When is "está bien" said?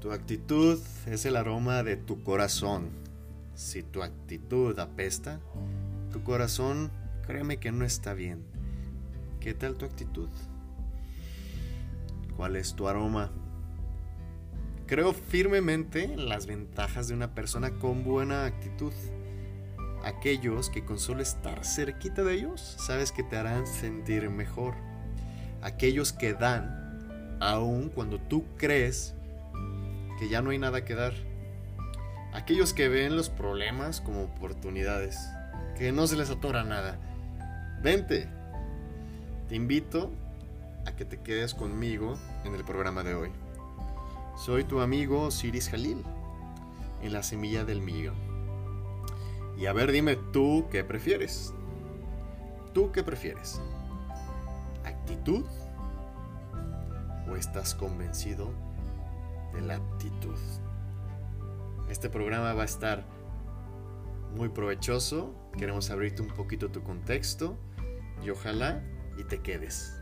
7.84-8.44